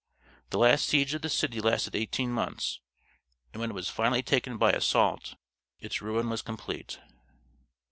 [0.49, 2.79] The last siege of the city lasted eighteen months,
[3.53, 5.35] and when it was finally taken by assault,
[5.79, 6.99] its ruin was complete.